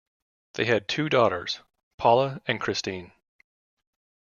They 0.55 0.65
had 0.65 0.87
two 0.87 1.09
daughters, 1.09 1.59
Paula 1.99 2.41
and 2.47 2.59
Christine. 2.59 3.11